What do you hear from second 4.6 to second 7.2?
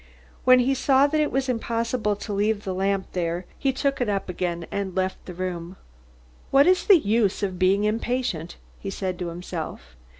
and left the room. "What is the